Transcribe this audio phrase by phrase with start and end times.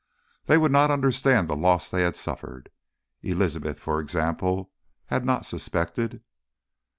[0.47, 2.71] They would not understand the loss they had suffered.
[3.21, 4.71] Elizabeth, for example,
[5.05, 6.23] had not suspected....